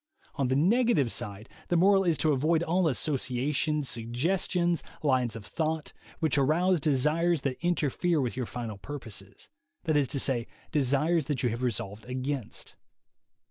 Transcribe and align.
On 0.33 0.47
the 0.47 0.55
negative 0.55 1.11
side, 1.11 1.47
the 1.67 1.77
moral 1.77 2.03
is 2.03 2.17
to 2.17 2.31
avoid 2.31 2.63
all 2.63 2.87
associations, 2.87 3.87
suggestions, 3.87 4.81
lines 5.03 5.35
of 5.35 5.45
thought, 5.45 5.93
which 6.17 6.39
arouse 6.39 6.79
desires 6.79 7.43
that 7.43 7.63
interfere 7.63 8.19
with 8.19 8.35
your 8.35 8.47
final 8.47 8.79
purposes, 8.79 9.47
that 9.83 9.95
is 9.95 10.07
to 10.07 10.19
say, 10.19 10.47
desires 10.71 11.25
that 11.27 11.43
you 11.43 11.49
have 11.49 11.61
resolved 11.61 12.05
against. 12.05 12.75